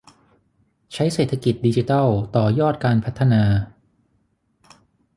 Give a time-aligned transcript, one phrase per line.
[0.93, 3.43] ใช้เศรษฐกิจดิจิทัลต่อยอดการพัฒนา